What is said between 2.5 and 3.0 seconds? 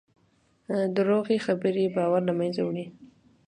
وړي.